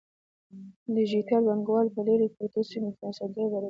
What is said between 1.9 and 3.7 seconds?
په لیرې پرتو سیمو کې اسانتیاوې برابروي.